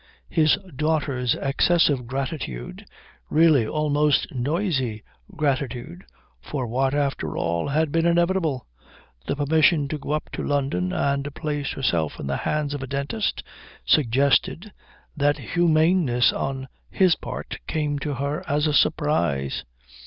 [0.31, 2.87] His daughter's excessive gratitude,
[3.29, 5.03] really almost noisy
[5.35, 6.05] gratitude,
[6.41, 8.65] for what after all had been inevitable,
[9.27, 12.87] the permission to go up to London and place herself in the hands of a
[12.87, 13.43] dentist,
[13.85, 14.73] suggested
[15.15, 19.65] that humaneness on his part came to her as a surprise.